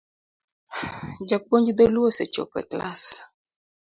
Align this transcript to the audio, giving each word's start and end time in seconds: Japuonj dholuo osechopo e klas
Japuonj 1.29 1.67
dholuo 1.77 2.07
osechopo 2.11 2.55
e 2.61 2.63
klas 2.69 3.03